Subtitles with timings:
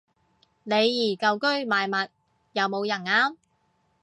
[0.63, 2.09] 李怡舊居賣物，
[2.53, 3.35] 有冇人啱